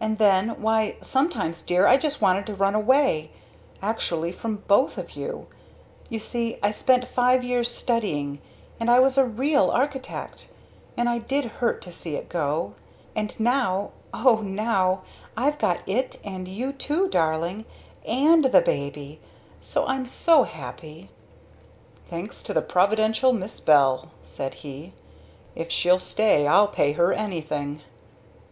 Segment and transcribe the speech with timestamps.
[0.00, 3.30] And then why sometimes dear, I just wanted to run away!
[3.80, 4.32] Actually!
[4.32, 5.46] From both of you!
[6.08, 8.40] you see, I spent five years studying
[8.80, 10.50] I was a real architect
[10.96, 12.74] and it did hurt to see it go.
[13.14, 15.02] And now O now
[15.36, 17.64] I've got It and You too, darling!
[18.04, 19.20] And the Baby!
[19.76, 21.10] O I'm so happy!"
[22.10, 24.94] "Thanks to the Providential Miss Bell," said he.
[25.54, 27.82] "If she'll stay I'll pay her anything!"